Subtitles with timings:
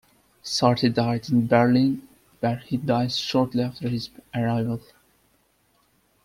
[0.41, 2.07] Sarti died in Berlin
[2.39, 4.81] where he dies shortly after his arrival.